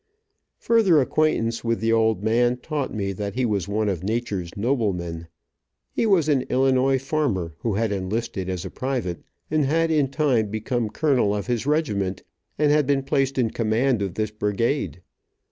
Further 0.57 0.99
acquaintance 0.99 1.63
with 1.63 1.79
the 1.79 1.91
old 1.93 2.23
man 2.23 2.57
taught 2.57 2.91
me 2.91 3.11
that 3.13 3.35
he 3.35 3.45
was 3.45 3.67
one 3.67 3.87
of 3.87 4.01
nature's 4.03 4.49
noblemen. 4.57 5.27
He 5.91 6.07
was 6.07 6.27
an 6.27 6.41
Illinois 6.49 6.97
farmer, 6.97 7.53
who 7.59 7.75
had 7.75 7.91
enlisted 7.91 8.49
as 8.49 8.65
a 8.65 8.71
private, 8.71 9.19
and 9.51 9.63
had 9.65 9.91
in 9.91 10.07
time 10.09 10.47
become 10.47 10.89
colonel 10.89 11.35
of 11.35 11.45
his 11.45 11.67
regiment, 11.67 12.23
and 12.57 12.71
had 12.71 12.87
been 12.87 13.03
placed 13.03 13.37
in 13.37 13.51
command 13.51 14.01
of 14.01 14.15
this 14.15 14.31
brigade. 14.31 15.01